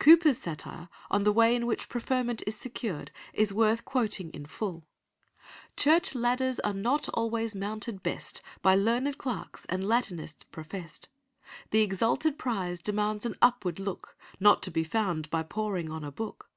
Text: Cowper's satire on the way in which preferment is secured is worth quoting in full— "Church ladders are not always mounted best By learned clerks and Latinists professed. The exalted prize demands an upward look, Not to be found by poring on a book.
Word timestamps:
Cowper's 0.00 0.38
satire 0.38 0.88
on 1.10 1.24
the 1.24 1.32
way 1.34 1.54
in 1.54 1.66
which 1.66 1.90
preferment 1.90 2.42
is 2.46 2.54
secured 2.56 3.10
is 3.34 3.52
worth 3.52 3.84
quoting 3.84 4.30
in 4.30 4.46
full— 4.46 4.86
"Church 5.76 6.14
ladders 6.14 6.58
are 6.60 6.72
not 6.72 7.10
always 7.10 7.54
mounted 7.54 8.02
best 8.02 8.40
By 8.62 8.74
learned 8.74 9.18
clerks 9.18 9.66
and 9.66 9.86
Latinists 9.86 10.44
professed. 10.44 11.08
The 11.72 11.82
exalted 11.82 12.38
prize 12.38 12.80
demands 12.80 13.26
an 13.26 13.34
upward 13.42 13.78
look, 13.78 14.16
Not 14.40 14.62
to 14.62 14.70
be 14.70 14.82
found 14.82 15.28
by 15.28 15.42
poring 15.42 15.90
on 15.90 16.04
a 16.04 16.10
book. 16.10 16.48